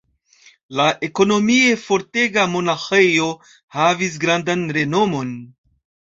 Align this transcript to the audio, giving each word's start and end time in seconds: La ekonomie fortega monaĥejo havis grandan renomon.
La 0.77 0.85
ekonomie 1.07 1.73
fortega 1.81 2.45
monaĥejo 2.53 3.27
havis 3.75 4.17
grandan 4.23 4.65
renomon. 4.79 5.35